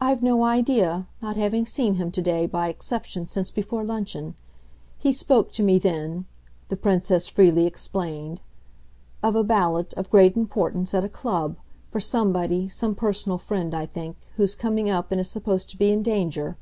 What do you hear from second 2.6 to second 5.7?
exception, since before luncheon. He spoke to